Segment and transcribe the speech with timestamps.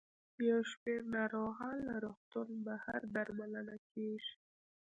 [0.49, 4.35] یو شمېر ناروغان له روغتون بهر درملنه کیږي.